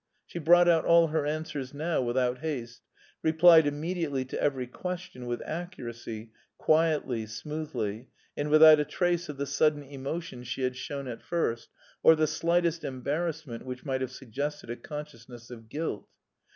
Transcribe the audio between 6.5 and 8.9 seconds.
quietly, smoothly, and without a